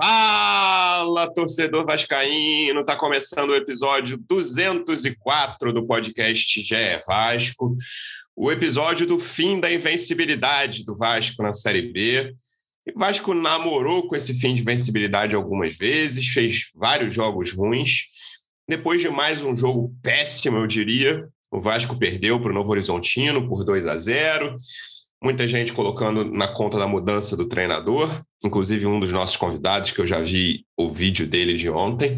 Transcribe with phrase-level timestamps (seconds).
[0.00, 2.84] Fala, torcedor vascaíno!
[2.84, 7.76] Tá começando o episódio 204 do podcast GE Vasco.
[8.36, 12.32] O episódio do fim da invencibilidade do Vasco na Série B.
[12.94, 18.04] O Vasco namorou com esse fim de invencibilidade algumas vezes, fez vários jogos ruins.
[18.68, 23.48] Depois de mais um jogo péssimo, eu diria, o Vasco perdeu para o Novo Horizontino
[23.48, 24.56] por 2 a 0
[25.22, 30.00] muita gente colocando na conta da mudança do treinador, inclusive um dos nossos convidados, que
[30.00, 32.16] eu já vi o vídeo dele de ontem.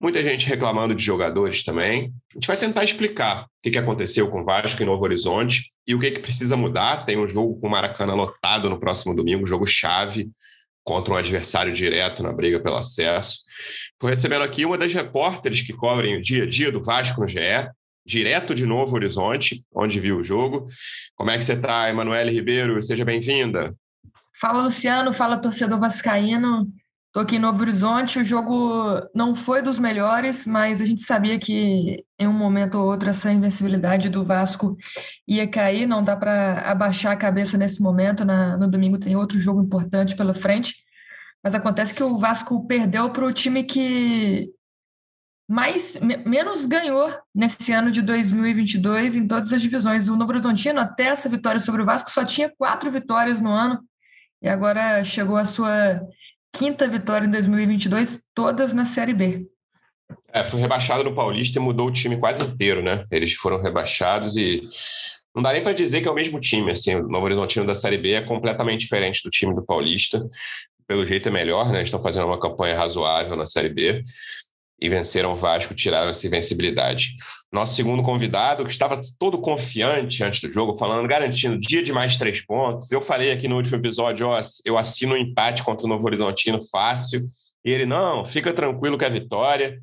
[0.00, 2.12] Muita gente reclamando de jogadores também.
[2.32, 5.94] A gente vai tentar explicar o que aconteceu com o Vasco em Novo Horizonte e
[5.94, 7.06] o que, que precisa mudar.
[7.06, 10.30] Tem um jogo com o Maracanã lotado no próximo domingo, jogo chave
[10.84, 13.40] contra um adversário direto na briga pelo acesso.
[13.92, 17.26] Estou recebendo aqui uma das repórteres que cobrem o dia a dia do Vasco no
[17.26, 17.40] GE,
[18.06, 20.66] direto de Novo Horizonte, onde viu o jogo.
[21.16, 22.80] Como é que você está, Emanuele Ribeiro?
[22.80, 23.74] Seja bem-vinda.
[24.40, 25.12] Fala, Luciano.
[25.12, 26.72] Fala, torcedor vascaíno.
[27.06, 28.20] Estou aqui em Novo Horizonte.
[28.20, 32.86] O jogo não foi dos melhores, mas a gente sabia que em um momento ou
[32.86, 34.76] outro essa invencibilidade do Vasco
[35.26, 35.86] ia cair.
[35.86, 38.24] Não dá para abaixar a cabeça nesse momento.
[38.24, 40.74] Na, no domingo tem outro jogo importante pela frente.
[41.42, 44.50] Mas acontece que o Vasco perdeu para o time que
[45.48, 50.08] mais menos ganhou nesse ano de 2022 em todas as divisões.
[50.08, 53.80] O Novo Horizontino, até essa vitória sobre o Vasco, só tinha quatro vitórias no ano
[54.42, 56.00] e agora chegou a sua
[56.52, 59.46] quinta vitória em 2022, todas na Série B.
[60.32, 63.04] É, foi rebaixado no Paulista e mudou o time quase inteiro, né?
[63.10, 64.62] Eles foram rebaixados e
[65.34, 66.72] não dá nem para dizer que é o mesmo time.
[66.72, 70.26] Assim, o Novo Horizontino da Série B é completamente diferente do time do Paulista.
[70.86, 71.82] Pelo jeito é melhor, né?
[71.82, 74.02] Estão fazendo uma campanha razoável na Série B
[74.80, 77.14] e venceram o Vasco, tiraram essa invencibilidade.
[77.50, 82.16] Nosso segundo convidado, que estava todo confiante antes do jogo, falando, garantindo dia de mais
[82.16, 82.92] três pontos.
[82.92, 86.60] Eu falei aqui no último episódio, ó, eu assino um empate contra o Novo Horizontino
[86.70, 87.22] fácil.
[87.64, 89.78] E ele, não, fica tranquilo que é vitória.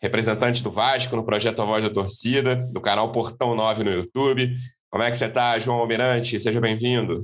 [0.00, 4.52] Representante do Vasco no projeto A Voz da Torcida, do canal Portão 9 no YouTube.
[4.90, 6.38] Como é que você está, João Almirante?
[6.40, 7.22] Seja bem-vindo.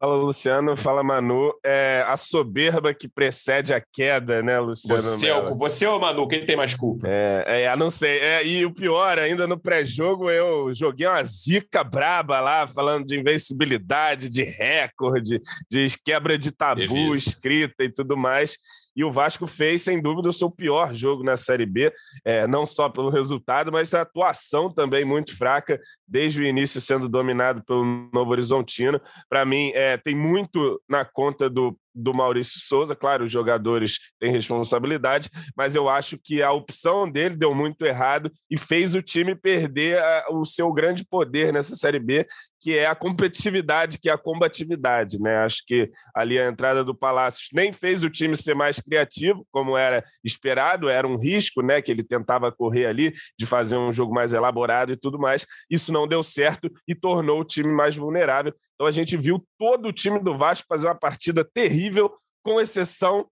[0.00, 0.74] Fala, Luciano.
[0.76, 1.52] Fala, Manu.
[1.62, 5.02] É a soberba que precede a queda, né, Luciano?
[5.02, 6.26] Você, é ou, você ou Manu?
[6.26, 7.06] Quem tem mais culpa?
[7.06, 8.18] É, é não sei.
[8.18, 13.20] É, e o pior, ainda no pré-jogo, eu joguei uma zica braba lá, falando de
[13.20, 15.38] invencibilidade, de recorde,
[15.70, 18.56] de quebra de tabu escrita e tudo mais
[18.94, 21.92] e o Vasco fez, sem dúvida, o seu pior jogo na Série B,
[22.24, 27.08] é, não só pelo resultado, mas a atuação também muito fraca, desde o início sendo
[27.08, 29.00] dominado pelo Novo Horizontino.
[29.28, 32.94] Para mim, é, tem muito na conta do do Maurício Souza.
[32.94, 38.30] Claro, os jogadores têm responsabilidade, mas eu acho que a opção dele deu muito errado
[38.50, 42.26] e fez o time perder a, o seu grande poder nessa Série B,
[42.60, 45.18] que é a competitividade, que é a combatividade.
[45.18, 45.38] Né?
[45.38, 49.76] Acho que ali a entrada do Palácios nem fez o time ser mais criativo, como
[49.76, 54.14] era esperado, era um risco né, que ele tentava correr ali, de fazer um jogo
[54.14, 55.46] mais elaborado e tudo mais.
[55.70, 58.54] Isso não deu certo e tornou o time mais vulnerável.
[58.80, 63.28] Então a gente viu todo o time do Vasco fazer uma partida terrível, com exceção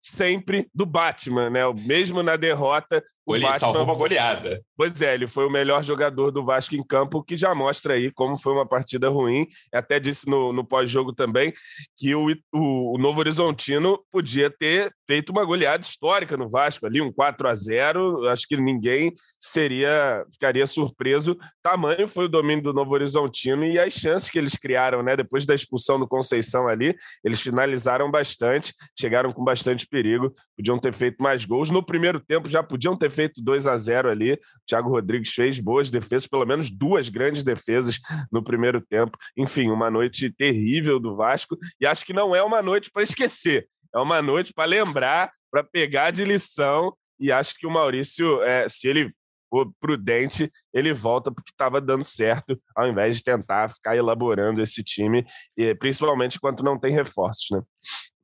[0.00, 1.62] sempre do Batman, né?
[1.72, 3.58] Mesmo na derrota, ele Batman...
[3.58, 4.60] salvou uma goleada.
[4.76, 8.10] Pois é, ele foi o melhor jogador do Vasco em campo, que já mostra aí
[8.10, 9.46] como foi uma partida ruim.
[9.72, 11.52] Até disse no, no pós-jogo também
[11.96, 17.00] que o, o, o, Novo Horizontino podia ter feito uma goleada histórica no Vasco, ali
[17.00, 21.38] um 4 a 0 Acho que ninguém seria ficaria surpreso.
[21.62, 25.16] Tamanho foi o domínio do Novo Horizontino e as chances que eles criaram, né?
[25.16, 30.92] Depois da expulsão do Conceição ali, eles finalizaram bastante, chegaram com bastante perigo, podiam ter
[30.92, 31.70] feito mais gols.
[31.70, 34.32] No primeiro tempo já podiam ter feito 2 a 0 ali.
[34.32, 38.00] O Thiago Rodrigues fez boas defesas, pelo menos duas grandes defesas
[38.30, 39.16] no primeiro tempo.
[39.36, 43.68] Enfim, uma noite terrível do Vasco e acho que não é uma noite para esquecer.
[43.94, 48.68] É uma noite para lembrar, para pegar de lição e acho que o Maurício, é,
[48.68, 49.12] se ele
[49.52, 54.82] for prudente, ele volta porque estava dando certo, ao invés de tentar ficar elaborando esse
[54.82, 55.26] time,
[55.78, 57.62] principalmente enquanto não tem reforços, né?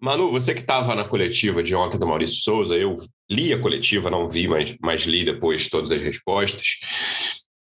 [0.00, 2.96] Manu, você que estava na coletiva de ontem do Maurício Souza, eu
[3.30, 6.78] li a coletiva, não vi, mas, mas li depois todas as respostas.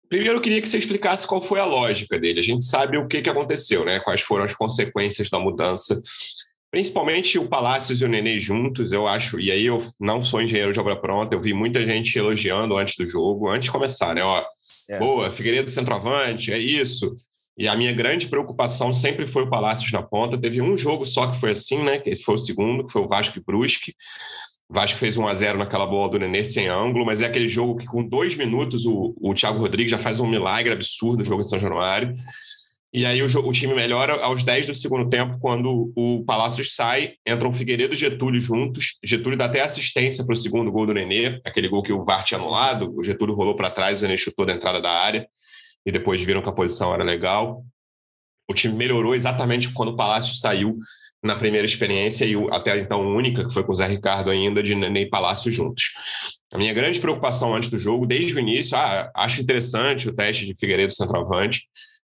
[0.10, 2.40] Primeiro, eu queria que você explicasse qual foi a lógica dele.
[2.40, 4.00] A gente sabe o que, que aconteceu, né?
[4.00, 6.00] quais foram as consequências da mudança.
[6.70, 9.40] Principalmente o Palácios e o Nenê juntos, eu acho.
[9.40, 12.96] E aí eu não sou engenheiro de obra pronta, eu vi muita gente elogiando antes
[12.98, 14.24] do jogo, antes de começar, né?
[14.24, 14.44] Ó,
[14.90, 15.00] é.
[15.00, 17.16] Boa, Figueiredo centroavante, é isso.
[17.58, 20.38] E a minha grande preocupação sempre foi o Palácios na ponta.
[20.38, 22.02] Teve um jogo só que foi assim, né?
[22.06, 23.96] Esse foi o segundo, que foi o Vasco e Brusque.
[24.70, 27.48] O Vasco fez 1 a 0 naquela bola do Nenê sem ângulo, mas é aquele
[27.48, 31.24] jogo que com dois minutos o, o Thiago Rodrigues já faz um milagre absurdo no
[31.24, 32.16] jogo em São Januário.
[32.92, 37.16] E aí o, o, time melhora aos 10 do segundo tempo, quando o Palácios sai,
[37.28, 38.98] entram Figueiredo e Getúlio juntos.
[39.04, 42.24] Getúlio dá até assistência para o segundo gol do Nenê, aquele gol que o VAR
[42.24, 42.96] tinha anulado.
[42.98, 45.28] O Getúlio rolou para trás, o Nenê chutou da entrada da área.
[45.86, 47.66] E depois viram que a posição era legal.
[48.50, 50.78] O time melhorou exatamente quando o Palácio saiu
[51.26, 54.76] na primeira experiência e até então única, que foi com o Zé Ricardo ainda, de
[54.76, 55.94] Nenê Palácio juntos.
[56.54, 60.46] A minha grande preocupação antes do jogo, desde o início, ah, acho interessante o teste
[60.46, 61.64] de Figueiredo centroavante,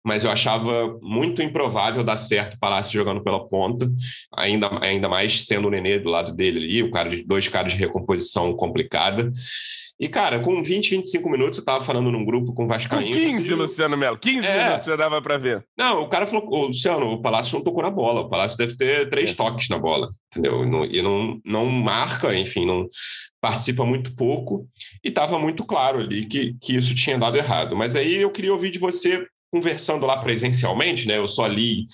[0.05, 3.91] mas eu achava muito improvável dar certo o Palácio jogando pela ponta,
[4.37, 7.73] ainda, ainda mais sendo o Nenê do lado dele ali, o cara de dois caras
[7.73, 9.33] de recomposição complicada.
[9.99, 13.07] E, cara, com 20, 25 minutos, eu tava falando num grupo com o Vascaíno.
[13.07, 14.19] Com 15, Luciano Melo.
[14.19, 14.65] 15 é.
[14.65, 15.65] minutos já dava para ver.
[15.77, 18.21] Não, o cara falou, ô, Luciano, o Palácio não tocou na bola.
[18.21, 19.35] O Palácio deve ter três é.
[19.35, 20.65] toques na bola, entendeu?
[20.85, 22.87] E não, não, marca, enfim, não
[23.41, 24.69] participa muito pouco.
[25.03, 27.75] E tava muito claro ali que, que isso tinha dado errado.
[27.75, 31.17] Mas aí eu queria ouvir de você conversando lá presencialmente, né?
[31.17, 31.87] Eu só ali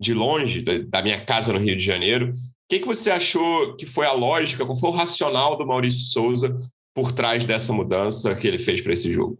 [0.00, 2.30] de longe, da minha casa no Rio de Janeiro.
[2.30, 2.32] O
[2.70, 6.56] que, que você achou que foi a lógica, qual foi o racional do Maurício Souza
[6.94, 9.38] por trás dessa mudança que ele fez para esse jogo?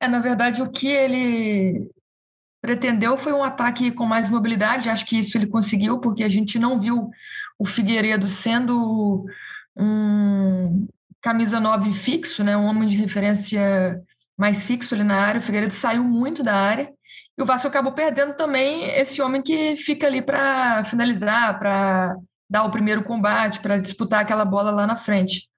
[0.00, 1.90] É, na verdade, o que ele
[2.60, 4.88] pretendeu foi um ataque com mais mobilidade.
[4.88, 7.10] Acho que isso ele conseguiu, porque a gente não viu
[7.58, 9.26] o Figueiredo sendo
[9.76, 10.86] um
[11.20, 12.56] camisa 9 fixo, né?
[12.56, 14.00] um homem de referência
[14.36, 15.40] mais fixo ali na área.
[15.40, 16.92] O Figueiredo saiu muito da área.
[17.36, 22.16] E o Vasco acabou perdendo também esse homem que fica ali para finalizar, para
[22.48, 25.48] dar o primeiro combate, para disputar aquela bola lá na frente.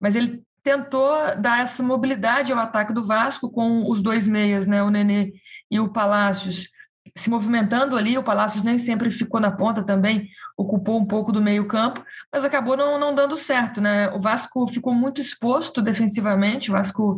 [0.00, 4.82] Mas ele tentou dar essa mobilidade ao ataque do Vasco com os dois meias, né,
[4.82, 5.32] o Nenê
[5.70, 6.70] e o Palácios,
[7.14, 8.18] se movimentando ali.
[8.18, 12.76] O Palácios nem sempre ficou na ponta também, ocupou um pouco do meio-campo, mas acabou
[12.76, 13.80] não, não dando certo.
[13.80, 14.08] Né?
[14.10, 17.16] O Vasco ficou muito exposto defensivamente, o Vasco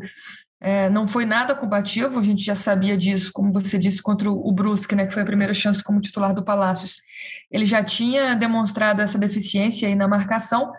[0.61, 4.53] é, não foi nada combativo, a gente já sabia disso, como você disse, contra o
[4.53, 6.97] Brusque, né, que foi a primeira chance como titular do Palácios.
[7.51, 10.73] Ele já tinha demonstrado essa deficiência aí na marcação,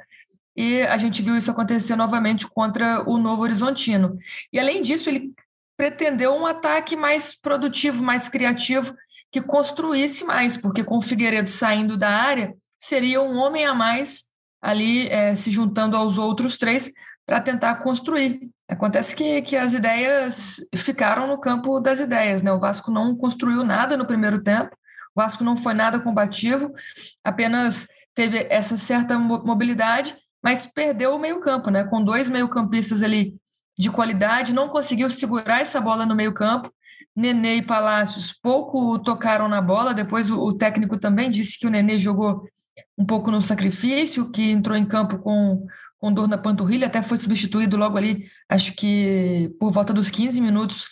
[0.59, 4.17] e a gente viu isso acontecer novamente contra o Novo Horizontino.
[4.51, 5.33] E além disso, ele
[5.77, 8.93] pretendeu um ataque mais produtivo, mais criativo,
[9.31, 14.33] que construísse mais, porque com o Figueiredo saindo da área, seria um homem a mais
[14.61, 16.91] ali é, se juntando aos outros três
[17.25, 18.41] para tentar construir.
[18.67, 22.51] Acontece que, que as ideias ficaram no campo das ideias, né?
[22.51, 24.75] O Vasco não construiu nada no primeiro tempo,
[25.15, 26.73] o Vasco não foi nada combativo,
[27.23, 31.83] apenas teve essa certa mobilidade mas perdeu o meio-campo, né?
[31.83, 33.35] Com dois meio-campistas ali
[33.77, 36.71] de qualidade, não conseguiu segurar essa bola no meio-campo.
[37.15, 39.93] Nenê e Palácios pouco tocaram na bola.
[39.93, 42.43] Depois o, o, técnico também disse que o Nenê jogou
[42.97, 45.65] um pouco no sacrifício, que entrou em campo com,
[45.97, 50.39] com dor na panturrilha, até foi substituído logo ali, acho que por volta dos 15
[50.41, 50.87] minutos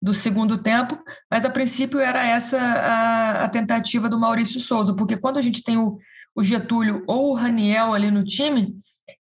[0.00, 0.98] do segundo tempo,
[1.30, 5.62] mas a princípio era essa a, a tentativa do Maurício Souza, porque quando a gente
[5.62, 5.98] tem o,
[6.36, 8.76] o Getúlio ou o Raniel ali no time,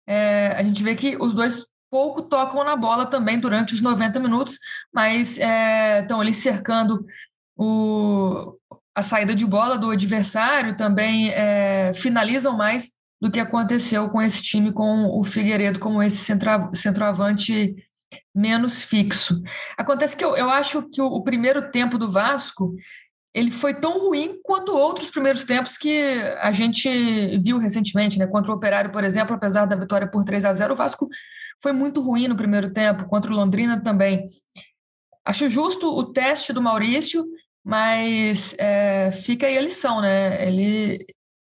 [0.06, 4.18] é, a gente vê que os dois pouco tocam na bola também durante os 90
[4.18, 4.58] minutos,
[4.92, 7.06] mas é, estão ali cercando
[7.56, 8.58] o,
[8.92, 12.90] a saída de bola do adversário, também é, finalizam mais
[13.20, 17.76] do que aconteceu com esse time, com o Figueiredo como esse centro, centroavante
[18.34, 19.40] menos fixo.
[19.76, 22.74] Acontece que eu, eu acho que o, o primeiro tempo do Vasco
[23.34, 26.88] ele foi tão ruim quanto outros primeiros tempos que a gente
[27.38, 28.28] viu recentemente, né?
[28.28, 31.08] Contra o Operário, por exemplo, apesar da vitória por 3 a 0 o Vasco
[31.60, 34.24] foi muito ruim no primeiro tempo, contra o Londrina também.
[35.24, 37.24] Acho justo o teste do Maurício,
[37.64, 40.46] mas é, fica aí a lição, né?
[40.46, 41.04] Ele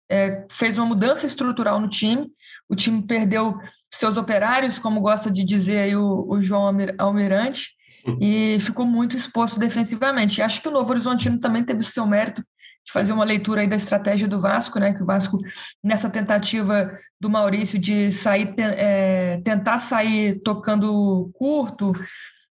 [0.10, 2.32] é, fez uma mudança estrutural no time,
[2.68, 3.60] o time perdeu
[3.94, 7.75] seus operários, como gosta de dizer aí o, o João Almirante,
[8.20, 10.40] e ficou muito exposto defensivamente.
[10.40, 12.44] E acho que o Novo Horizontino também teve o seu mérito
[12.86, 14.94] de fazer uma leitura aí da estratégia do Vasco, né?
[14.94, 15.40] Que o Vasco,
[15.84, 21.94] nessa tentativa do Maurício de sair, é, tentar sair tocando curto,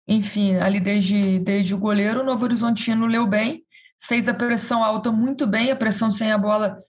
[0.08, 3.64] enfim, ali desde, desde o goleiro, o Novo Horizontino leu bem,
[4.00, 6.80] fez a pressão alta muito bem, a pressão sem a bola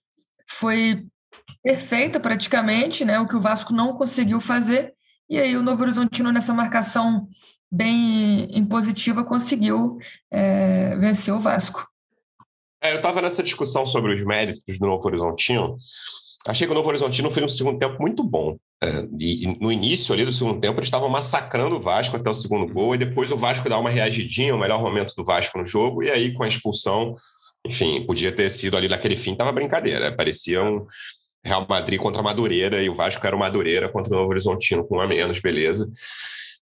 [0.46, 1.06] foi
[1.62, 3.18] perfeita praticamente, né?
[3.20, 4.94] O que o Vasco não conseguiu fazer.
[5.28, 7.28] E aí o Novo Horizontino nessa marcação
[7.70, 9.98] bem impositiva, conseguiu
[10.30, 11.86] é, vencer o Vasco.
[12.82, 15.76] É, eu estava nessa discussão sobre os méritos do Novo Horizontino.
[16.46, 18.56] Achei que o Novo Horizontino fez um segundo tempo muito bom.
[18.82, 22.30] É, e, e, no início ali do segundo tempo, eles estavam massacrando o Vasco até
[22.30, 25.58] o segundo gol, e depois o Vasco dá uma reagidinha, o melhor momento do Vasco
[25.58, 27.14] no jogo, e aí com a expulsão,
[27.66, 30.16] enfim, podia ter sido ali naquele fim, tava brincadeira.
[30.16, 30.86] Parecia um
[31.44, 34.86] Real Madrid contra a Madureira, e o Vasco era o Madureira contra o Novo Horizontino
[34.86, 35.90] com um a menos, beleza.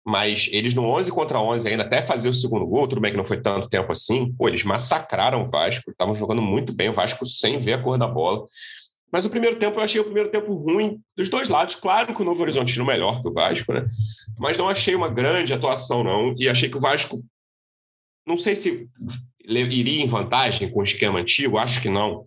[0.07, 3.17] Mas eles no 11 contra 11 ainda, até fazer o segundo gol, tudo bem que
[3.17, 6.95] não foi tanto tempo assim, pô, eles massacraram o Vasco, estavam jogando muito bem, o
[6.95, 8.45] Vasco sem ver a cor da bola.
[9.11, 11.75] Mas o primeiro tempo, eu achei o primeiro tempo ruim dos dois lados.
[11.75, 13.85] Claro que o Novo Horizontino melhor que o Vasco, né?
[14.39, 16.35] Mas não achei uma grande atuação, não.
[16.39, 17.21] E achei que o Vasco,
[18.27, 18.89] não sei se
[19.45, 22.25] iria em vantagem com o esquema antigo, acho que não.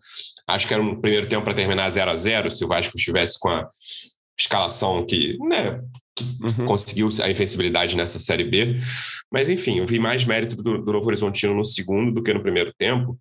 [0.47, 3.39] Acho que era um primeiro tempo para terminar 0 a 0 se o Vasco estivesse
[3.39, 3.67] com a
[4.37, 5.81] escalação que, né,
[6.21, 6.65] uhum.
[6.65, 8.77] conseguiu a invencibilidade nessa Série B.
[9.31, 12.41] Mas, enfim, eu vi mais mérito do, do Novo Horizontino no segundo do que no
[12.41, 13.17] primeiro tempo.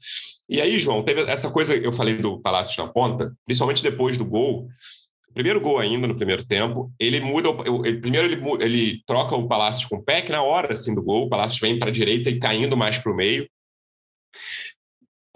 [0.49, 4.25] E aí, João, teve essa coisa eu falei do Palácios na ponta, principalmente depois do
[4.25, 4.69] gol.
[5.35, 7.51] Primeiro gol ainda no primeiro tempo, ele muda,
[7.85, 11.27] ele, primeiro ele, ele troca o Palácios com o Peck na hora assim do gol,
[11.27, 13.47] o Palácios vem para a direita e caindo mais para o meio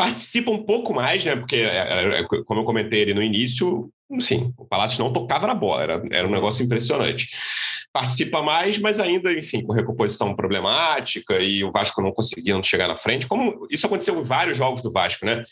[0.02, 1.36] participa um pouco mais, né?
[1.36, 3.88] Porque, é, é, é, como eu comentei ali no início,
[4.20, 7.28] sim, o Palácio não tocava na bola, era, era um negócio impressionante.
[7.92, 12.96] Participa mais, mas ainda, enfim, com recomposição problemática e o Vasco não conseguindo chegar na
[12.96, 13.26] frente.
[13.26, 15.44] Como isso aconteceu em vários jogos do Vasco, né?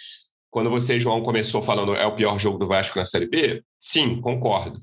[0.50, 4.20] Quando você, João, começou falando é o pior jogo do Vasco na Série B, sim,
[4.20, 4.80] concordo.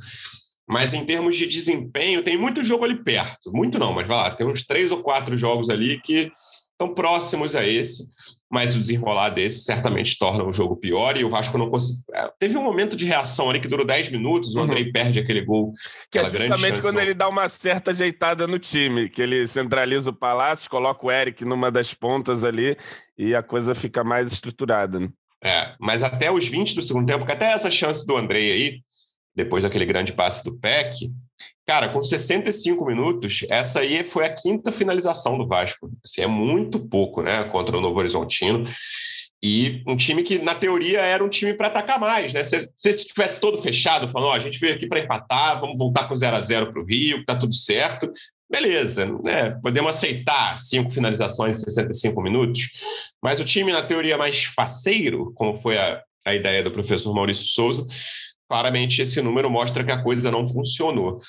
[0.68, 3.52] Mas em termos de desempenho, tem muito jogo ali perto.
[3.54, 6.32] Muito não, mas vai lá, tem uns três ou quatro jogos ali que
[6.80, 8.04] estão próximos a esse
[8.50, 12.04] mas o desenrolar desse certamente torna o jogo pior e o Vasco não conseguiu.
[12.14, 14.92] É, teve um momento de reação ali que durou 10 minutos, o Andrei uhum.
[14.92, 15.74] perde aquele gol.
[16.10, 20.14] Que é justamente quando ele dá uma certa ajeitada no time, que ele centraliza o
[20.16, 22.78] Palácio, coloca o Eric numa das pontas ali
[23.18, 25.00] e a coisa fica mais estruturada.
[25.00, 25.10] Né?
[25.44, 28.80] É, mas até os 20 do segundo tempo, que até essa chance do Andrei aí,
[29.36, 30.98] depois daquele grande passe do Peck,
[31.65, 35.91] Cara, com 65 minutos, essa aí foi a quinta finalização do Vasco.
[36.03, 38.63] Assim, é muito pouco, né, contra o Novo Horizontino.
[39.44, 42.44] E um time que, na teoria, era um time para atacar mais, né?
[42.44, 46.08] Se, se tivesse todo fechado, falando, ó, a gente veio aqui para empatar, vamos voltar
[46.08, 48.12] com 0 a 0 para o Rio, tá tudo certo,
[48.50, 49.51] beleza, né?
[49.62, 52.70] Podemos aceitar cinco finalizações em 65 minutos,
[53.22, 57.46] mas o time, na teoria, mais faceiro, como foi a, a ideia do professor Maurício
[57.46, 57.86] Souza,
[58.50, 61.20] claramente esse número mostra que a coisa não funcionou.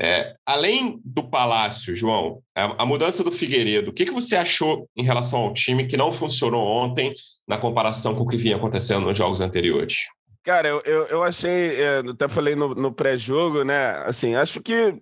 [0.00, 4.88] É, além do Palácio, João, a, a, mudança do Figueiredo, o que, que você achou
[4.96, 7.12] em relação ao time que não funcionou ontem
[7.48, 10.06] na comparação com o que vinha acontecendo nos jogos anteriores?
[10.44, 13.96] Cara, eu, eu, eu achei, é, até falei no, no pré-jogo, né?
[14.06, 14.96] Assim, acho que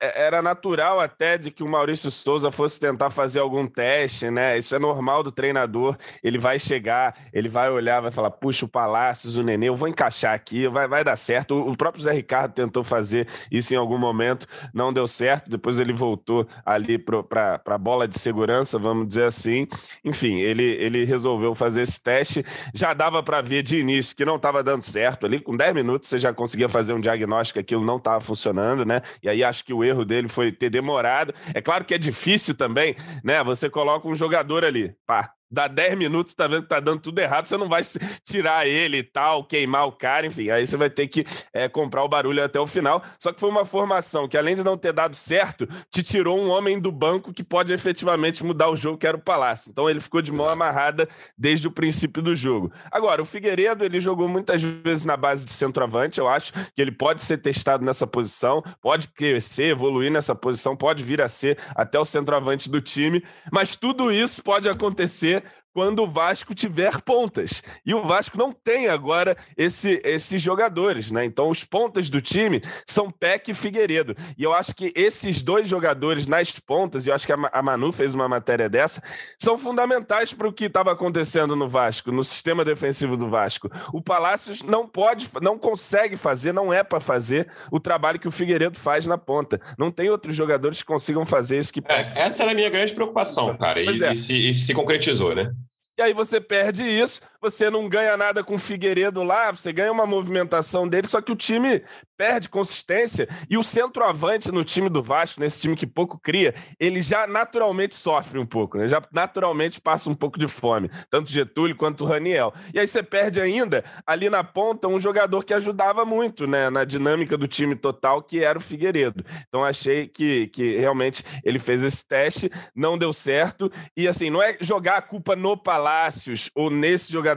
[0.00, 4.56] era natural até de que o Maurício Souza fosse tentar fazer algum teste, né?
[4.56, 5.96] Isso é normal do treinador.
[6.22, 9.88] Ele vai chegar, ele vai olhar, vai falar: puxa, o Palácios, o Nenê, eu vou
[9.88, 11.54] encaixar aqui, vai, vai dar certo.
[11.58, 15.50] O, próprio Zé Ricardo tentou fazer isso em algum momento, não deu certo.
[15.50, 19.66] Depois ele voltou ali para a bola de segurança, vamos dizer assim.
[20.04, 22.44] Enfim, ele, ele resolveu fazer esse teste.
[22.74, 25.40] Já dava para ver de início que não estava dando certo ali.
[25.40, 29.00] Com 10 minutos você já conseguia fazer um diagnóstico aquilo não estava funcionando, né?
[29.22, 31.34] E aí acho que o erro dele foi ter demorado.
[31.54, 33.42] É claro que é difícil também, né?
[33.44, 37.18] Você coloca um jogador ali, pá, dá 10 minutos, tá vendo que tá dando tudo
[37.18, 37.82] errado, você não vai
[38.24, 42.04] tirar ele e tal, queimar o cara, enfim, aí você vai ter que é, comprar
[42.04, 43.02] o barulho até o final.
[43.18, 46.50] Só que foi uma formação que, além de não ter dado certo, te tirou um
[46.50, 49.70] homem do banco que pode efetivamente mudar o jogo, que era o Palácio.
[49.70, 52.70] Então ele ficou de mão amarrada desde o princípio do jogo.
[52.90, 56.92] Agora, o Figueiredo, ele jogou muitas vezes na base de centroavante, eu acho que ele
[56.92, 61.98] pode ser testado nessa posição, pode crescer, evoluir nessa posição, pode vir a ser até
[61.98, 65.37] o centroavante do time, mas tudo isso pode acontecer
[65.78, 67.62] quando o Vasco tiver pontas.
[67.86, 71.24] E o Vasco não tem agora esse, esses jogadores, né?
[71.24, 74.16] Então, os pontas do time são Peck e Figueiredo.
[74.36, 77.92] E eu acho que esses dois jogadores nas pontas, e eu acho que a Manu
[77.92, 79.00] fez uma matéria dessa,
[79.38, 83.70] são fundamentais para o que estava acontecendo no Vasco, no sistema defensivo do Vasco.
[83.92, 88.32] O Palácios não pode, não consegue fazer, não é para fazer o trabalho que o
[88.32, 89.60] Figueiredo faz na ponta.
[89.78, 91.80] Não tem outros jogadores que consigam fazer isso que.
[91.86, 93.80] É, essa era a minha grande preocupação, cara.
[93.80, 94.12] E, é.
[94.12, 95.52] e, se, e se concretizou, né?
[95.98, 99.92] E aí você perde isso, você não ganha nada com o Figueiredo lá, você ganha
[99.92, 101.82] uma movimentação dele, só que o time
[102.16, 107.00] perde consistência e o centroavante no time do Vasco, nesse time que pouco cria, ele
[107.00, 108.88] já naturalmente sofre um pouco, né?
[108.88, 112.52] já naturalmente passa um pouco de fome, tanto Getúlio quanto o Raniel.
[112.74, 116.84] E aí você perde ainda ali na ponta um jogador que ajudava muito né, na
[116.84, 119.24] dinâmica do time total, que era o Figueiredo.
[119.46, 124.42] Então achei que, que realmente ele fez esse teste, não deu certo, e assim, não
[124.42, 127.27] é jogar a culpa no Palácios ou nesse jogador,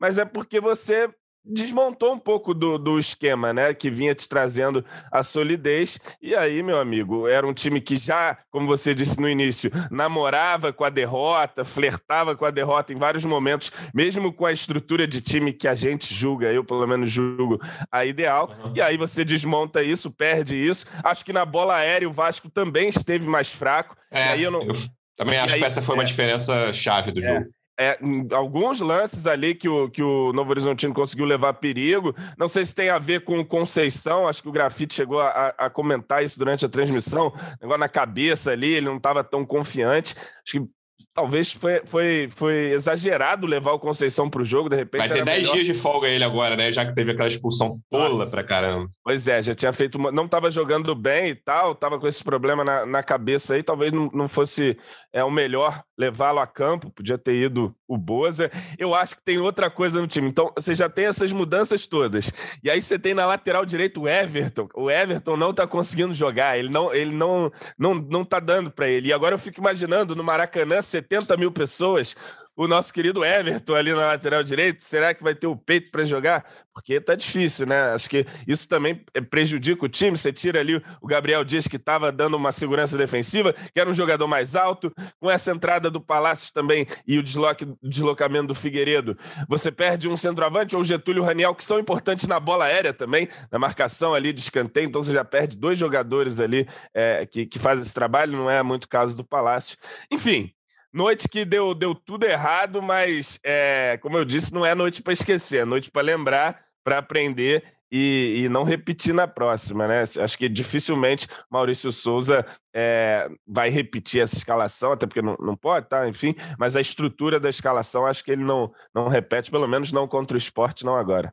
[0.00, 1.08] mas é porque você
[1.46, 3.72] desmontou um pouco do, do esquema, né?
[3.72, 5.98] Que vinha te trazendo a solidez.
[6.20, 10.72] E aí, meu amigo, era um time que já, como você disse no início, namorava
[10.72, 15.20] com a derrota, flertava com a derrota em vários momentos, mesmo com a estrutura de
[15.20, 18.50] time que a gente julga, eu pelo menos julgo a ideal.
[18.64, 18.72] Uhum.
[18.74, 20.86] E aí você desmonta isso, perde isso.
[21.04, 23.96] Acho que na bola aérea o Vasco também esteve mais fraco.
[24.10, 24.62] É, aí eu não.
[24.62, 24.74] Eu
[25.16, 27.98] também acho aí, que essa foi uma é, diferença chave do é, jogo é,
[28.32, 32.14] alguns lances ali que o, que o Novo Horizontino conseguiu levar perigo.
[32.38, 35.70] Não sei se tem a ver com Conceição, acho que o Grafite chegou a, a
[35.70, 37.32] comentar isso durante a transmissão.
[37.60, 40.14] Negócio na cabeça ali, ele não estava tão confiante.
[40.16, 40.75] Acho que
[41.16, 45.08] talvez foi, foi, foi exagerado levar o Conceição para o jogo, de repente.
[45.08, 46.70] Vai ter 10 dias de folga ele agora, né?
[46.70, 48.90] Já que teve aquela expulsão tola para caramba.
[49.02, 49.96] Pois é, já tinha feito.
[49.96, 50.12] Uma...
[50.12, 53.62] Não estava jogando bem e tal, estava com esse problema na, na cabeça aí.
[53.62, 54.76] Talvez não, não fosse
[55.12, 58.50] é, o melhor levá-lo a campo, podia ter ido o Boza.
[58.78, 60.28] Eu acho que tem outra coisa no time.
[60.28, 62.30] Então, você já tem essas mudanças todas.
[62.62, 64.68] E aí você tem na lateral direito o Everton.
[64.74, 68.88] O Everton não está conseguindo jogar, ele não ele não não, não tá dando para
[68.88, 69.08] ele.
[69.08, 72.16] E agora eu fico imaginando no Maracanã 70 mil pessoas
[72.56, 74.82] o nosso querido Everton ali na lateral direito.
[74.82, 76.44] Será que vai ter o peito para jogar?
[76.72, 77.92] Porque tá difícil, né?
[77.92, 80.16] Acho que isso também é, prejudica o time.
[80.16, 83.94] Você tira ali o Gabriel Dias, que estava dando uma segurança defensiva, que era um
[83.94, 84.90] jogador mais alto,
[85.20, 89.18] com essa entrada do Palácio também e o desloque, deslocamento do Figueiredo.
[89.48, 93.58] Você perde um centroavante ou Getúlio Raniel, que são importantes na bola aérea também, na
[93.58, 94.88] marcação ali de escanteio.
[94.88, 98.62] Então você já perde dois jogadores ali é, que, que fazem esse trabalho, não é
[98.62, 99.76] muito caso do Palácio.
[100.10, 100.52] Enfim,
[100.96, 105.12] Noite que deu, deu tudo errado, mas, é, como eu disse, não é noite para
[105.12, 107.62] esquecer, é noite para lembrar, para aprender
[107.92, 110.04] e, e, não repetir na próxima, né?
[110.18, 115.86] Acho que dificilmente Maurício Souza é, vai repetir essa escalação, até porque não, não pode,
[115.86, 116.08] tá?
[116.08, 120.08] Enfim, mas a estrutura da escalação acho que ele não, não repete, pelo menos não
[120.08, 121.30] contra o esporte, não agora.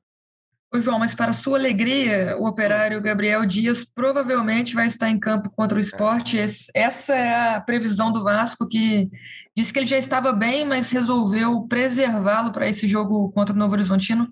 [0.75, 5.51] Ô, João, mas para sua alegria, o operário Gabriel Dias provavelmente vai estar em campo
[5.55, 6.35] contra o esporte.
[6.35, 9.07] Esse, essa é a previsão do Vasco, que
[9.55, 13.73] disse que ele já estava bem, mas resolveu preservá-lo para esse jogo contra o Novo
[13.73, 14.27] Horizontino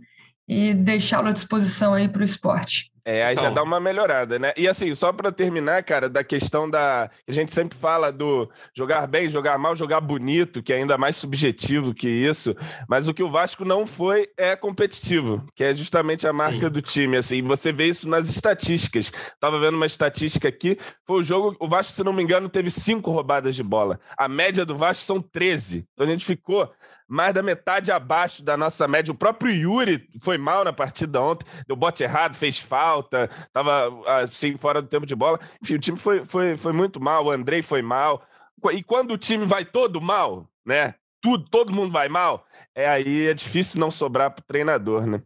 [0.49, 2.91] e deixá-lo à disposição aí para o esporte.
[3.03, 3.45] É, aí então...
[3.45, 4.53] já dá uma melhorada, né?
[4.55, 7.09] E assim, só para terminar, cara, da questão da.
[7.27, 11.17] A gente sempre fala do jogar bem, jogar mal, jogar bonito, que é ainda mais
[11.17, 12.55] subjetivo que isso.
[12.87, 16.69] Mas o que o Vasco não foi é competitivo, que é justamente a marca Sim.
[16.69, 17.17] do time.
[17.17, 19.11] Assim, você vê isso nas estatísticas.
[19.39, 20.77] Tava vendo uma estatística aqui.
[21.05, 21.55] Foi o jogo.
[21.59, 23.99] O Vasco, se não me engano, teve cinco roubadas de bola.
[24.17, 25.87] A média do Vasco são 13.
[25.93, 26.71] Então a gente ficou
[27.11, 29.11] mais da metade abaixo da nossa média.
[29.11, 33.89] O próprio Yuri foi mal na partida ontem, deu bote errado, fez falta, estava
[34.21, 35.39] assim fora do tempo de bola.
[35.63, 38.23] Enfim, o time foi, foi, foi muito mal, o Andrei foi mal.
[38.73, 40.95] E quando o time vai todo mal, né?
[41.21, 45.21] Tudo, todo mundo vai mal, é aí é difícil não sobrar para o treinador, né?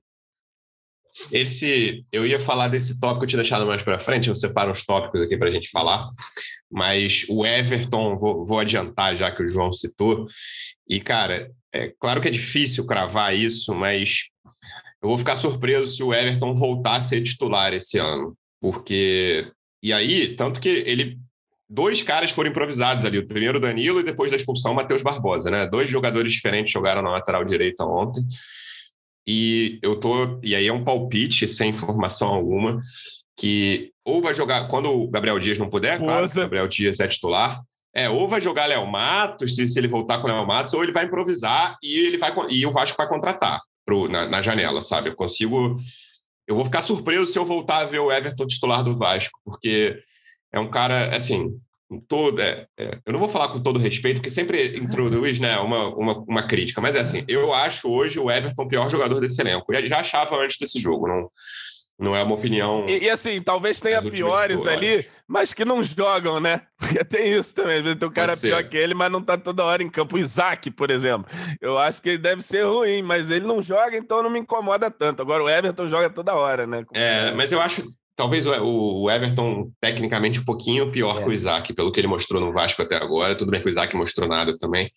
[1.32, 4.86] Esse, eu ia falar desse tópico, eu tinha deixado mais para frente, eu separo os
[4.86, 6.10] tópicos aqui para a gente falar,
[6.70, 10.26] mas o Everton, vou, vou, adiantar já que o João citou,
[10.90, 14.26] e cara, é claro que é difícil cravar isso, mas
[15.06, 19.94] eu vou ficar surpreso se o Everton voltar a ser titular esse ano, porque, e
[19.94, 21.20] aí, tanto que ele
[21.70, 23.20] dois caras foram improvisados ali.
[23.20, 25.68] O primeiro Danilo e depois da expulsão o Matheus Barbosa, né?
[25.68, 28.24] Dois jogadores diferentes jogaram na lateral direita ontem.
[29.28, 30.40] E eu tô.
[30.42, 32.80] E aí é um palpite sem informação alguma.
[33.38, 34.68] Que ou vai jogar.
[34.68, 37.62] Quando o Gabriel Dias não puder, claro, o Gabriel Dias é titular.
[37.94, 40.84] É, ou vai jogar Léo Matos, se, se ele voltar com o Léo Matos, ou
[40.84, 44.82] ele vai improvisar e ele vai e o Vasco vai contratar pro, na, na janela,
[44.82, 45.10] sabe?
[45.10, 45.76] Eu consigo.
[46.48, 50.00] Eu vou ficar surpreso se eu voltar a ver o Everton titular do Vasco, porque
[50.52, 51.60] é um cara, assim,
[52.08, 55.88] todo, é, é, eu não vou falar com todo respeito, porque sempre introduz né, uma,
[55.90, 59.42] uma, uma, crítica, mas é assim, eu acho hoje o Everton o pior jogador desse
[59.42, 59.74] elenco.
[59.74, 61.30] Eu já achava antes desse jogo, não,
[61.98, 62.86] não é uma opinião.
[62.88, 66.62] E, e assim, talvez tenha piores ali, mas que não jogam, né?
[66.78, 67.82] Porque tem isso também.
[67.96, 70.18] Tem um cara pior que ele, mas não tá toda hora em campo.
[70.18, 71.30] O Isaac, por exemplo.
[71.62, 74.92] Eu acho que ele deve ser ruim, mas ele não joga, então não me incomoda
[74.92, 75.22] tanto.
[75.22, 76.84] Agora o Everton joga toda hora, né?
[76.94, 77.84] É, mas eu acho
[78.16, 81.24] talvez o Everton tecnicamente um pouquinho pior é.
[81.24, 83.36] que o Isaac, pelo que ele mostrou no Vasco até agora.
[83.36, 84.90] Tudo bem que o Isaac mostrou nada também,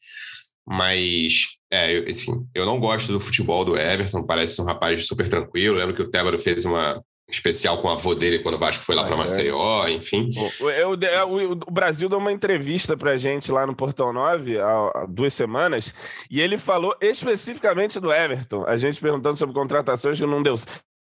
[0.69, 5.07] mas é, eu, assim, eu não gosto do futebol do Everton, parece ser um rapaz
[5.07, 5.77] super tranquilo.
[5.77, 8.85] Eu lembro que o Tébaro fez uma especial com a avô dele quando o Vasco
[8.85, 9.19] foi lá para é.
[9.19, 10.31] Maceió, enfim.
[10.61, 15.07] O, o, o, Brasil deu uma entrevista para gente lá no Portão 9 há, há,
[15.07, 15.95] duas semanas
[16.31, 18.65] e ele falou especificamente do Everton.
[18.67, 20.55] A gente perguntando sobre contratações que não deu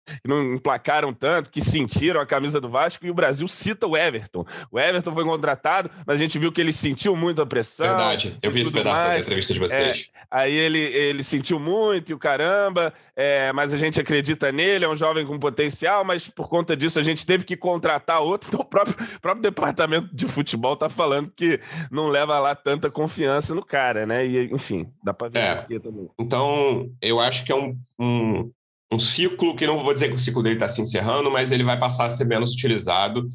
[0.06, 3.96] que não emplacaram tanto, que sentiram a camisa do Vasco, e o Brasil cita o
[3.96, 4.44] Everton.
[4.70, 7.86] O Everton foi contratado, mas a gente viu que ele sentiu muito a pressão.
[7.86, 9.14] Verdade, eu vi esse pedaço mais.
[9.14, 10.10] da entrevista de vocês.
[10.14, 14.84] É, aí ele, ele sentiu muito e o caramba, é, mas a gente acredita nele,
[14.84, 18.48] é um jovem com potencial, mas por conta disso a gente teve que contratar outro.
[18.48, 23.54] Então o próprio, próprio departamento de futebol está falando que não leva lá tanta confiança
[23.54, 24.26] no cara, né?
[24.26, 25.78] E, enfim, dá para ver é.
[25.78, 26.08] também.
[26.18, 28.50] Então, eu acho que é um, um,
[28.92, 31.64] um ciclo que não vou dizer que o ciclo dele está se encerrando, mas ele
[31.64, 33.26] vai passar a ser menos utilizado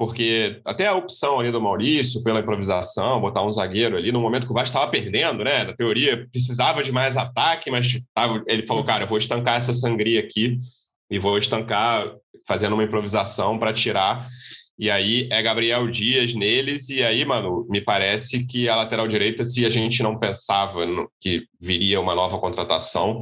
[0.00, 4.46] porque até a opção ali do Maurício pela improvisação, botar um zagueiro ali, no momento
[4.46, 5.62] que o Vasco estava perdendo, né?
[5.62, 9.74] Na teoria, precisava de mais ataque, mas tava, ele falou, cara, eu vou estancar essa
[9.74, 10.58] sangria aqui
[11.10, 12.10] e vou estancar
[12.48, 14.26] fazendo uma improvisação para tirar.
[14.78, 19.44] E aí é Gabriel Dias neles, e aí, mano, me parece que a lateral direita,
[19.44, 20.80] se a gente não pensava
[21.20, 23.20] que viria uma nova contratação,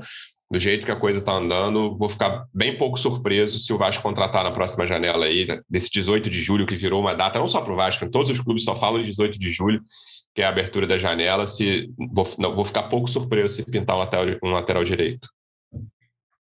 [0.51, 4.03] do jeito que a coisa está andando, vou ficar bem pouco surpreso se o Vasco
[4.03, 7.61] contratar na próxima janela aí, desse 18 de julho, que virou uma data, não só
[7.61, 9.81] para o Vasco, todos os clubes só falam de 18 de julho,
[10.35, 11.47] que é a abertura da janela.
[11.47, 15.29] Se vou, não, vou ficar pouco surpreso se pintar um lateral, um lateral direito.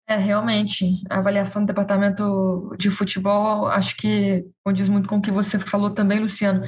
[0.07, 5.31] É, realmente, a avaliação do departamento de futebol, acho que condiz muito com o que
[5.31, 6.63] você falou também, Luciano.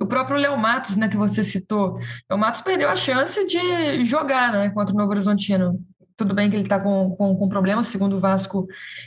[0.00, 1.98] O próprio Léo Matos, né, que você citou,
[2.30, 5.78] o Matos perdeu a chance de jogar, né, contra o Novo Horizontino.
[6.18, 8.66] Tudo bem que ele está com, com, com problemas, segundo o Vasco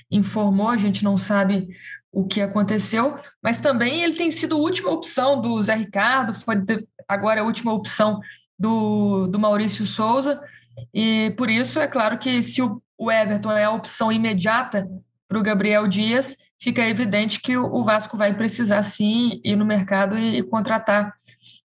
[0.09, 1.67] informou, a gente não sabe
[2.09, 6.55] o que aconteceu, mas também ele tem sido a última opção do Zé Ricardo, foi
[7.05, 8.21] agora a última opção
[8.57, 10.41] do, do Maurício Souza,
[10.93, 14.89] e por isso é claro que se o, o Everton é a opção imediata
[15.27, 19.65] para o Gabriel Dias, fica evidente que o, o Vasco vai precisar sim ir no
[19.65, 21.13] mercado e, e contratar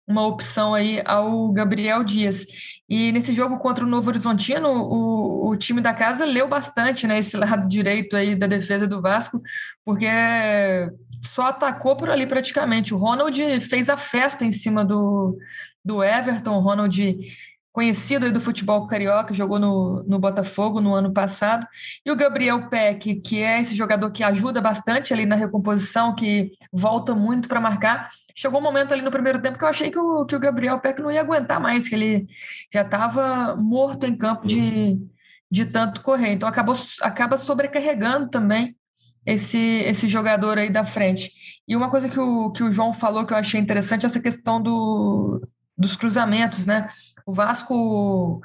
[0.07, 2.47] uma opção aí ao Gabriel Dias.
[2.89, 7.19] E nesse jogo contra o Novo Horizontino, o, o time da casa leu bastante né,
[7.19, 9.41] esse lado direito aí da defesa do Vasco,
[9.85, 10.07] porque
[11.23, 12.95] só atacou por ali praticamente.
[12.95, 15.39] O Ronald fez a festa em cima do,
[15.85, 16.97] do Everton, o Ronald
[17.75, 21.67] conhecido do futebol carioca, jogou no, no Botafogo no ano passado,
[22.07, 26.53] e o Gabriel Peck, que é esse jogador que ajuda bastante ali na recomposição, que
[26.73, 28.07] volta muito para marcar.
[28.33, 30.79] Chegou um momento ali no primeiro tempo que eu achei que o, que o Gabriel
[30.79, 32.27] Peck não ia aguentar mais, que ele
[32.73, 34.97] já estava morto em campo de,
[35.51, 36.31] de tanto correr.
[36.31, 38.77] Então acabou, acaba sobrecarregando também
[39.27, 41.33] esse, esse jogador aí da frente.
[41.67, 44.23] E uma coisa que o, que o João falou que eu achei interessante é essa
[44.23, 45.43] questão do,
[45.77, 46.89] dos cruzamentos, né?
[47.27, 48.41] O Vasco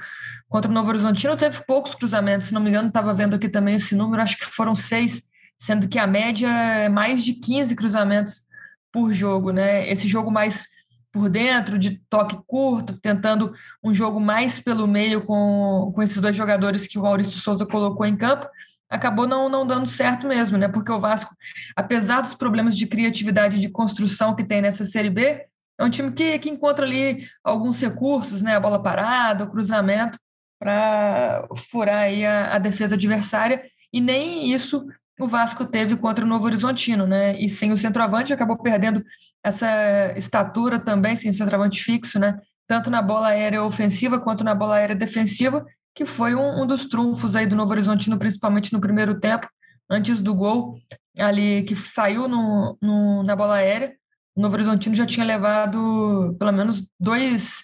[0.48, 3.76] contra o Novo Horizontino teve poucos cruzamentos, se não me engano, estava vendo aqui também
[3.76, 8.46] esse número, acho que foram seis, sendo que a média é mais de 15 cruzamentos
[8.92, 9.88] por jogo, né?
[9.90, 10.66] Esse jogo mais
[11.12, 16.36] por dentro, de toque curto, tentando um jogo mais pelo meio com, com esses dois
[16.36, 18.48] jogadores que o Maurício Souza colocou em campo,
[18.90, 20.68] acabou não, não dando certo mesmo, né?
[20.68, 21.36] Porque o Vasco,
[21.76, 25.46] apesar dos problemas de criatividade e de construção que tem nessa Série B,
[25.80, 28.56] é um time que, que encontra ali alguns recursos, né?
[28.56, 30.20] A bola parada, o cruzamento,
[30.60, 33.64] para furar aí a, a, defesa adversária,
[33.94, 34.86] e nem isso
[35.18, 37.40] o Vasco teve contra o Novo Horizontino, né?
[37.40, 39.02] E sem o centroavante acabou perdendo
[39.42, 42.38] essa estatura também, sem o centroavante fixo, né?
[42.68, 45.66] Tanto na bola aérea ofensiva quanto na bola aérea defensiva,
[45.96, 49.48] que foi um, um dos trunfos aí do Novo Horizontino, principalmente no primeiro tempo,
[49.90, 50.78] antes do gol
[51.18, 53.94] ali que saiu no, no na bola aérea
[54.36, 57.64] o Novo Horizontino já tinha levado pelo menos dois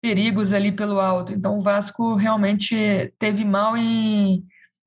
[0.00, 1.32] perigos ali pelo alto.
[1.32, 4.44] Então o Vasco realmente teve mal em,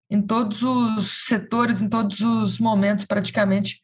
[0.10, 3.82] em todos os setores, em todos os momentos praticamente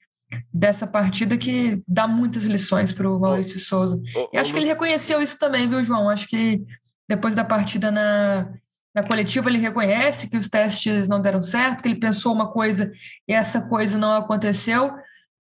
[0.54, 4.02] dessa partida que dá muitas lições para o Maurício Souza.
[4.34, 6.10] E acho que ele reconheceu isso também, viu, João?
[6.10, 6.64] Acho que
[7.08, 8.50] depois da partida na,
[8.94, 12.92] na coletiva ele reconhece que os testes não deram certo, que ele pensou uma coisa
[13.28, 14.94] e essa coisa não aconteceu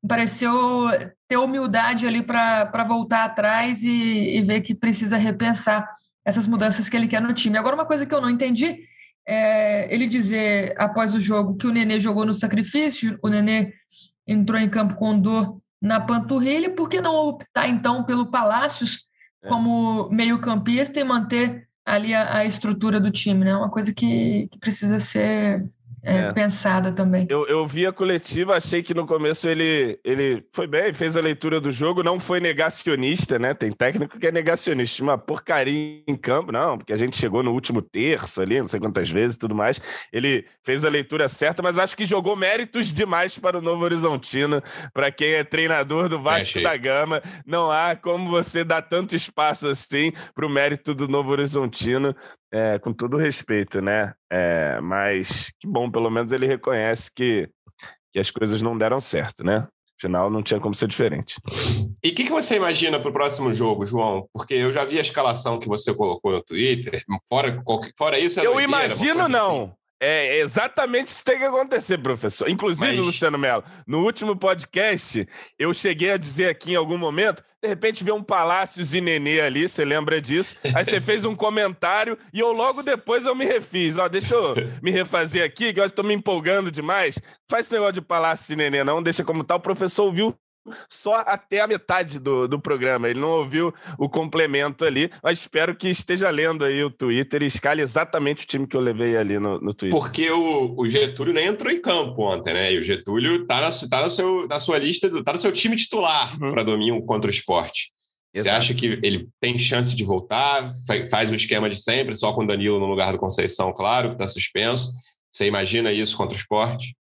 [0.08, 0.88] pareceu
[1.28, 5.90] ter humildade ali para voltar atrás e, e, ver que precisa repensar
[6.24, 7.58] essas mudanças que ele quer no time.
[7.58, 8.80] Agora, uma coisa que eu não entendi
[9.28, 13.74] é ele dizer após o jogo que o Nenê jogou no sacrifício, o Nenê
[14.28, 19.08] entrou em campo com dor na panturrilha, por que não optar então pelo Palácios
[19.44, 19.48] é.
[19.48, 23.56] como meio-campista e manter ali a, a, estrutura do time, né?
[23.56, 25.64] Uma coisa que, que precisa ser
[26.06, 26.34] é, é.
[26.34, 27.26] pensada também.
[27.30, 31.22] Eu, eu vi a coletiva, achei que no começo ele, ele foi bem, fez a
[31.22, 33.54] leitura do jogo, não foi negacionista, né?
[33.54, 37.52] Tem técnico que é negacionista, uma porcaria em campo, não, porque a gente chegou no
[37.52, 39.82] último terço ali, não sei quantas vezes e tudo mais.
[40.14, 44.62] Ele fez a leitura certa, mas acho que jogou méritos demais para o Novo Horizontino,
[44.94, 47.22] para quem é treinador do Vasco é, da Gama.
[47.46, 52.16] Não há como você dar tanto espaço assim para o mérito do Novo Horizontino
[52.56, 54.14] é, com todo respeito, né?
[54.32, 57.50] É, mas que bom, pelo menos ele reconhece que
[58.16, 59.68] que as coisas não deram certo, né?
[60.00, 61.36] Afinal, não tinha como ser diferente.
[62.02, 64.30] E o que, que, você imagina para o próximo jogo, João?
[64.32, 67.02] Porque eu já vi a escalação que você colocou no Twitter.
[67.30, 67.62] Fora,
[67.98, 69.64] fora isso, é Eu doideira, imagino não.
[69.64, 69.74] Assim.
[70.02, 72.50] É exatamente isso que tem que acontecer, professor.
[72.50, 73.06] Inclusive, Mas...
[73.06, 78.04] Luciano Melo, no último podcast, eu cheguei a dizer aqui em algum momento, de repente
[78.04, 80.56] vê um Palácios e Nenê ali, você lembra disso?
[80.76, 83.98] Aí você fez um comentário e eu logo depois eu me refiz.
[83.98, 87.20] Ó, deixa eu me refazer aqui, que eu estou me empolgando demais.
[87.50, 89.56] Faz esse negócio de Palácios e Nenê, não, deixa como tá.
[89.56, 90.36] O professor ouviu
[90.90, 93.10] só até a metade do, do programa.
[93.10, 97.48] Ele não ouviu o complemento ali, mas espero que esteja lendo aí o Twitter e
[97.48, 100.00] escale exatamente o time que eu levei ali no, no Twitter.
[100.00, 102.74] Porque o, o, Getúlio nem entrou em campo ontem, né?
[102.74, 105.52] E o Getúlio tá na, tá no seu, na sua lista, do, tá no seu
[105.52, 106.52] time titular uhum.
[106.52, 107.92] para domingo contra o esporte.
[108.34, 108.50] Exato.
[108.50, 110.70] Você acha que ele tem chance de voltar?
[111.10, 114.16] Faz o esquema de sempre, só com o Danilo no lugar do Conceição, claro, que
[114.16, 114.92] está suspenso.
[115.32, 116.96] Você imagina isso contra o esporte?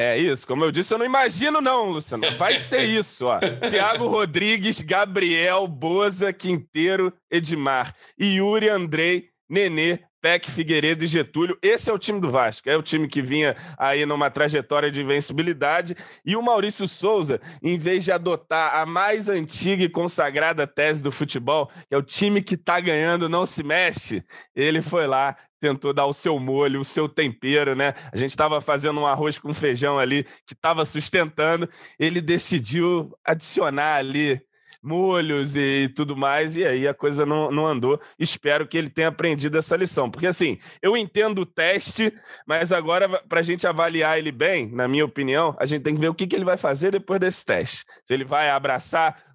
[0.00, 2.30] É isso, como eu disse, eu não imagino, não, Luciano.
[2.36, 3.40] Vai ser isso, ó.
[3.68, 11.58] Tiago Rodrigues, Gabriel, Boza, Quinteiro, Edmar, Yuri, Andrei, Nenê, Peck, Figueiredo e Getúlio.
[11.62, 12.68] Esse é o time do Vasco.
[12.70, 15.96] É o time que vinha aí numa trajetória de invencibilidade.
[16.24, 21.10] E o Maurício Souza, em vez de adotar a mais antiga e consagrada tese do
[21.10, 25.92] futebol, que é o time que tá ganhando não se mexe, ele foi lá, tentou
[25.92, 27.94] dar o seu molho, o seu tempero, né?
[28.12, 31.68] A gente estava fazendo um arroz com feijão ali que estava sustentando,
[31.98, 34.40] ele decidiu adicionar ali
[34.82, 38.00] molhos e tudo mais, e aí a coisa não, não andou.
[38.18, 42.12] Espero que ele tenha aprendido essa lição, porque assim, eu entendo o teste,
[42.46, 46.00] mas agora, para a gente avaliar ele bem, na minha opinião, a gente tem que
[46.00, 47.84] ver o que, que ele vai fazer depois desse teste.
[48.04, 49.27] Se ele vai abraçar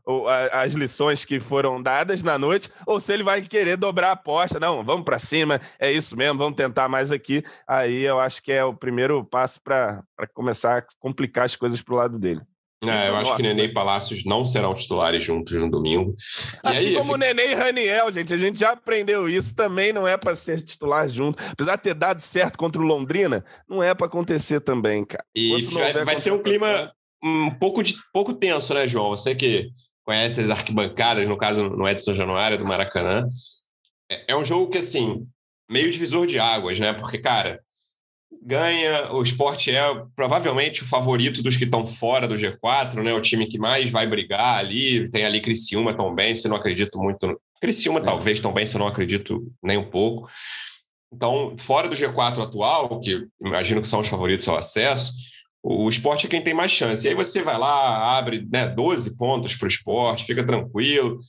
[0.52, 4.60] as lições que foram dadas na noite, ou se ele vai querer dobrar a aposta.
[4.60, 7.44] Não, vamos para cima, é isso mesmo, vamos tentar mais aqui.
[7.68, 11.94] Aí eu acho que é o primeiro passo para começar a complicar as coisas para
[11.94, 12.42] o lado dele.
[12.86, 16.16] É, eu acho Nossa, que Nenê e Palácios não serão titulares juntos no domingo.
[16.64, 17.18] E assim aí, como fico...
[17.18, 21.08] Nenê e Raniel, gente, a gente já aprendeu isso, também não é para ser titular
[21.08, 21.42] junto.
[21.52, 25.24] Apesar de ter dado certo contra o Londrina, não é para acontecer também, cara.
[25.36, 26.92] E vai, vai ser um clima
[27.24, 29.12] um pouco, de, pouco tenso, né, João?
[29.12, 29.70] Você que
[30.04, 33.28] conhece as arquibancadas, no caso no Edson Januário, do Maracanã.
[34.10, 35.28] É, é um jogo que, assim,
[35.70, 36.94] meio divisor de águas, né?
[36.94, 37.62] Porque, cara,
[38.42, 39.82] ganha, o esporte é
[40.16, 43.14] provavelmente o favorito dos que estão fora do G4, né?
[43.14, 47.28] O time que mais vai brigar ali, tem ali Criciúma também, se não acredito muito.
[47.28, 47.40] No...
[47.62, 48.04] Criciúma é.
[48.04, 50.30] talvez também, se não acredito nem um pouco.
[51.14, 55.14] Então, fora do G4 atual, que imagino que são os favoritos ao acesso,
[55.64, 57.06] o esporte é quem tem mais chance.
[57.06, 61.20] E aí você vai lá, abre né, 12 pontos para o esporte, fica tranquilo.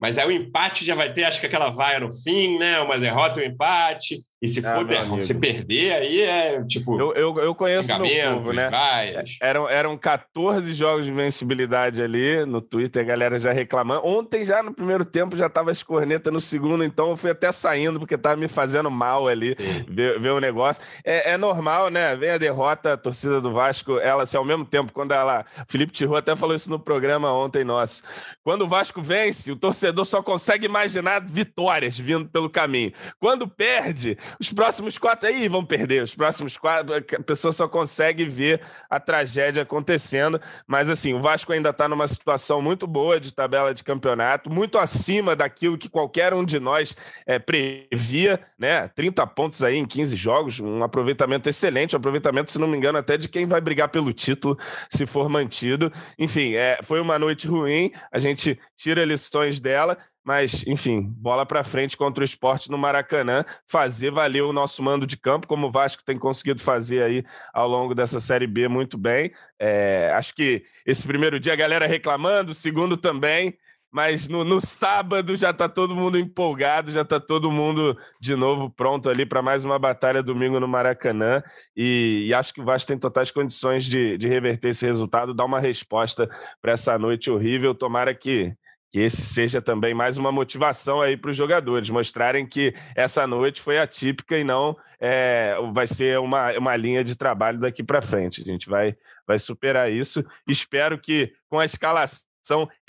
[0.00, 2.80] Mas aí o empate já vai ter, acho que aquela vaia no fim, né?
[2.80, 4.20] Uma derrota um empate.
[4.40, 7.00] E se ah, for se perder, aí é tipo.
[7.00, 8.68] Eu, eu, eu conheço meu povo, né?
[8.68, 9.38] Vaias.
[9.40, 14.06] Eram, eram 14 jogos de vencibilidade ali no Twitter, a galera já reclamando.
[14.06, 17.50] Ontem, já no primeiro tempo, já tava as cornetas no segundo, então eu fui até
[17.50, 19.56] saindo, porque tava me fazendo mal ali
[19.88, 20.82] ver, ver, o negócio.
[21.02, 22.14] É, é, normal, né?
[22.14, 25.46] Vem a derrota, a torcida do Vasco, ela, assim, ao mesmo tempo, quando ela.
[25.66, 28.02] Felipe Tiru até falou isso no programa ontem nosso.
[28.44, 32.92] Quando o Vasco vence, o torcedor só consegue imaginar vitórias vindo pelo caminho.
[33.18, 36.02] Quando perde, os próximos quatro aí vão perder.
[36.02, 40.40] Os próximos quatro, a pessoa só consegue ver a tragédia acontecendo.
[40.66, 44.78] Mas assim, o Vasco ainda está numa situação muito boa de tabela de campeonato, muito
[44.78, 48.88] acima daquilo que qualquer um de nós é, previa, né?
[48.88, 52.98] 30 pontos aí em 15 jogos, um aproveitamento excelente, um aproveitamento, se não me engano,
[52.98, 54.58] até de quem vai brigar pelo título,
[54.90, 55.92] se for mantido.
[56.18, 61.62] Enfim, é, foi uma noite ruim, a gente tira lições dela mas, enfim, bola para
[61.62, 65.70] frente contra o esporte no Maracanã, fazer valer o nosso mando de campo, como o
[65.70, 69.30] Vasco tem conseguido fazer aí ao longo dessa Série B muito bem.
[69.56, 73.56] É, acho que esse primeiro dia a galera reclamando, segundo também,
[73.88, 78.68] mas no, no sábado já está todo mundo empolgado, já está todo mundo de novo
[78.68, 81.40] pronto ali para mais uma batalha domingo no Maracanã.
[81.76, 85.44] E, e, acho que o Vasco tem totais condições de, de reverter esse resultado, dar
[85.44, 86.28] uma resposta
[86.60, 87.76] para essa noite horrível.
[87.76, 88.56] Tomara que
[88.96, 93.60] que esse seja também mais uma motivação aí para os jogadores, mostrarem que essa noite
[93.60, 98.40] foi atípica e não é, vai ser uma, uma linha de trabalho daqui para frente.
[98.40, 100.24] A gente vai, vai superar isso.
[100.48, 102.26] Espero que com a escalação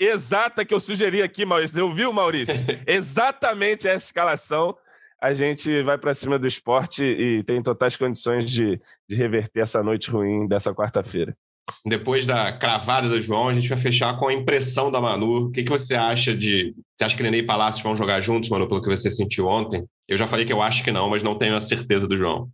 [0.00, 2.54] exata que eu sugeri aqui, Maurício, você ouviu, Maurício?
[2.88, 4.74] Exatamente essa escalação.
[5.20, 9.82] A gente vai para cima do esporte e tem totais condições de, de reverter essa
[9.82, 11.36] noite ruim dessa quarta-feira
[11.84, 15.46] depois da cravada do João, a gente vai fechar com a impressão da Manu.
[15.46, 16.74] O que, que você acha de.
[16.96, 19.84] Você acha que Nenê e Palácio vão jogar juntos, Manu, pelo que você sentiu ontem?
[20.06, 22.50] Eu já falei que eu acho que não, mas não tenho a certeza do João.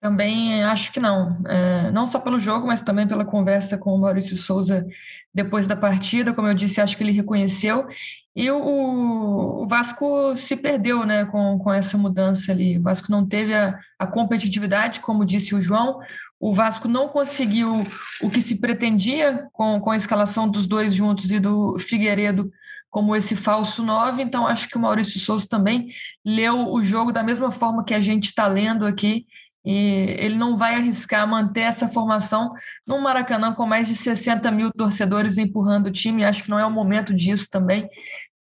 [0.00, 1.42] Também acho que não.
[1.48, 4.86] É, não só pelo jogo, mas também pela conversa com o Maurício Souza
[5.34, 6.32] depois da partida.
[6.32, 7.88] Como eu disse, acho que ele reconheceu.
[8.34, 12.78] E o, o Vasco se perdeu né, com, com essa mudança ali.
[12.78, 15.98] O Vasco não teve a, a competitividade, como disse o João.
[16.38, 17.86] O Vasco não conseguiu
[18.20, 22.50] o que se pretendia com, com a escalação dos dois juntos e do Figueiredo
[22.90, 24.22] como esse falso 9.
[24.22, 25.88] Então, acho que o Maurício Souza também
[26.24, 29.26] leu o jogo da mesma forma que a gente está lendo aqui
[29.66, 32.52] e ele não vai arriscar manter essa formação
[32.86, 36.24] no Maracanã com mais de 60 mil torcedores empurrando o time.
[36.24, 37.88] Acho que não é o momento disso também.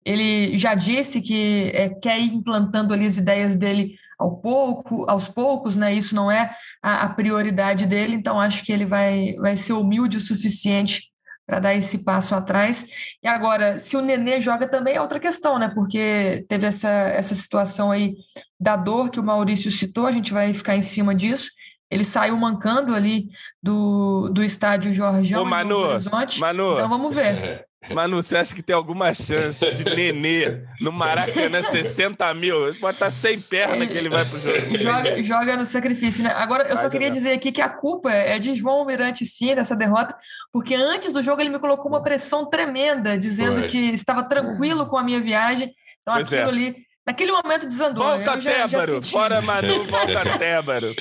[0.04, 5.28] Ele já disse que é, quer ir implantando ali as ideias dele ao pouco, aos
[5.28, 5.92] poucos, né?
[5.92, 10.16] Isso não é a, a prioridade dele, então acho que ele vai, vai ser humilde
[10.16, 11.10] o suficiente
[11.44, 12.86] para dar esse passo atrás.
[13.22, 15.68] E agora, se o Nenê joga também é outra questão, né?
[15.74, 18.14] Porque teve essa, essa situação aí
[18.58, 21.50] da dor que o Maurício citou, a gente vai ficar em cima disso.
[21.92, 23.28] Ele saiu mancando ali
[23.62, 24.90] do, do estádio
[25.38, 26.40] Ô, Manu, Horizonte.
[26.40, 27.66] Manu, então vamos ver.
[27.92, 32.74] Manu, você acha que tem alguma chance de Nenê no Maracanã 60 mil?
[32.76, 34.72] Pode estar sem perna que ele vai pro jogo.
[34.78, 36.30] Joga, joga no sacrifício, né?
[36.30, 37.18] Agora, eu vai só queria jogar.
[37.18, 40.16] dizer aqui que a culpa é de João Almirante, sim, dessa derrota,
[40.50, 43.68] porque antes do jogo ele me colocou uma pressão tremenda, dizendo Foi.
[43.68, 45.74] que estava tranquilo com a minha viagem.
[46.00, 46.52] Então, pois aquilo é.
[46.52, 48.04] ali, naquele momento desandou.
[48.04, 50.94] Volta já, Tébaro, fora Manu, volta Tébaro.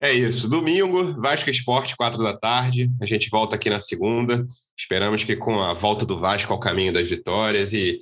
[0.00, 0.48] É isso.
[0.48, 2.90] Domingo, Vasco Esporte, quatro da tarde.
[3.00, 4.44] A gente volta aqui na segunda.
[4.76, 8.00] Esperamos que com a volta do Vasco ao caminho das vitórias e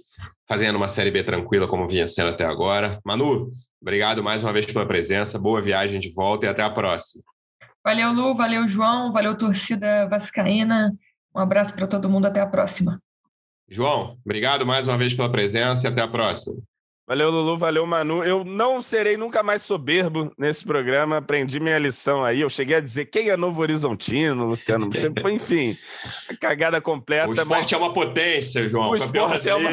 [0.48, 2.98] fazendo uma Série B tranquila como vinha sendo até agora.
[3.04, 5.38] Manu, obrigado mais uma vez pela presença.
[5.38, 7.22] Boa viagem de volta e até a próxima.
[7.85, 8.35] Valeu, Lu.
[8.35, 9.12] Valeu, João.
[9.12, 10.92] Valeu, torcida vascaína.
[11.35, 12.26] Um abraço para todo mundo.
[12.26, 12.98] Até a próxima.
[13.68, 16.56] João, obrigado mais uma vez pela presença e até a próxima.
[17.11, 18.23] Valeu, Lulu, valeu, Manu.
[18.23, 22.40] Eu não serei nunca mais soberbo nesse programa, aprendi minha lição aí.
[22.40, 24.88] Eu cheguei a dizer quem é Novo Horizontino, Luciano.
[25.29, 25.77] Enfim,
[26.40, 27.29] cagada completa.
[27.29, 27.73] O esporte mas...
[27.73, 28.90] é uma potência, João.
[28.90, 29.73] O esporte é uma...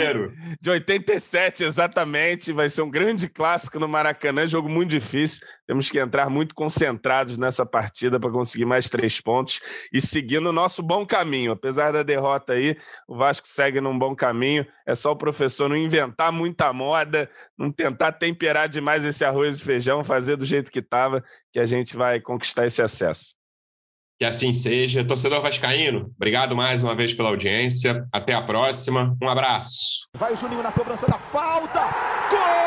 [0.59, 2.51] de 87, exatamente.
[2.51, 5.45] Vai ser um grande clássico no Maracanã, jogo muito difícil.
[5.67, 9.59] Temos que entrar muito concentrados nessa partida para conseguir mais três pontos
[9.91, 11.51] e seguir no nosso bom caminho.
[11.51, 12.77] Apesar da derrota aí,
[13.07, 14.65] o Vasco segue num bom caminho.
[14.85, 19.63] É só o professor não inventar muita moda não tentar temperar demais esse arroz e
[19.63, 23.35] feijão, fazer do jeito que estava, que a gente vai conquistar esse acesso.
[24.19, 25.05] Que assim seja.
[25.05, 28.03] Torcedor Vascaíno, obrigado mais uma vez pela audiência.
[28.11, 29.15] Até a próxima.
[29.21, 30.09] Um abraço.
[30.15, 31.81] Vai o Juninho na cobrança da falta.
[32.29, 32.66] Gol!